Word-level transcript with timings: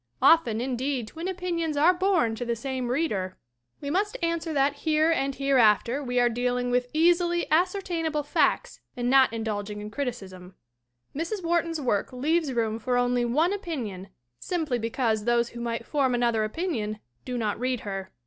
Often, 0.19 0.61
indeed, 0.61 1.07
twin 1.09 1.27
opinions 1.27 1.77
are 1.77 1.93
born 1.93 2.33
to 2.33 2.43
the 2.43 2.55
same 2.55 2.87
reader! 2.87 3.37
We 3.81 3.91
must 3.91 4.17
answer 4.23 4.51
that 4.51 4.77
here 4.77 5.11
and 5.11 5.35
hereafter 5.35 6.03
we 6.03 6.19
are 6.19 6.27
dealing 6.27 6.71
with 6.71 6.89
easily 6.91 7.45
ascertainable 7.51 8.23
facts 8.23 8.79
and 8.97 9.11
not 9.11 9.31
in 9.31 9.43
dulging 9.43 9.79
in 9.79 9.91
criticism. 9.91 10.55
Mrs. 11.15 11.43
Wharton's 11.43 11.79
work 11.79 12.11
leaves 12.11 12.51
room 12.51 12.79
for 12.79 12.97
only 12.97 13.25
one 13.25 13.53
opinion 13.53 14.07
simply 14.39 14.79
because 14.79 15.25
those 15.25 15.49
who 15.49 15.61
might 15.61 15.85
form 15.85 16.15
another 16.15 16.43
opinion 16.43 16.97
do 17.23 17.37
not 17.37 17.59
read 17.59 17.81
her. 17.81 18.11